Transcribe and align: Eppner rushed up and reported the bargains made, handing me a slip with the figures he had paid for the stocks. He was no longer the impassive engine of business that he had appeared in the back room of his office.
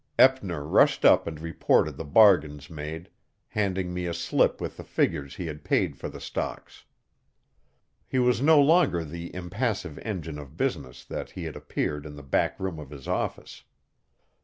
Eppner 0.17 0.65
rushed 0.65 1.05
up 1.05 1.27
and 1.27 1.39
reported 1.39 1.95
the 1.95 2.03
bargains 2.03 2.71
made, 2.71 3.07
handing 3.49 3.93
me 3.93 4.07
a 4.07 4.15
slip 4.15 4.59
with 4.59 4.75
the 4.77 4.83
figures 4.83 5.35
he 5.35 5.45
had 5.45 5.63
paid 5.63 5.95
for 5.95 6.09
the 6.09 6.19
stocks. 6.19 6.85
He 8.07 8.17
was 8.17 8.41
no 8.41 8.59
longer 8.59 9.05
the 9.05 9.31
impassive 9.35 9.99
engine 9.99 10.39
of 10.39 10.57
business 10.57 11.05
that 11.05 11.29
he 11.29 11.43
had 11.43 11.55
appeared 11.55 12.07
in 12.07 12.15
the 12.15 12.23
back 12.23 12.59
room 12.59 12.79
of 12.79 12.89
his 12.89 13.07
office. 13.07 13.63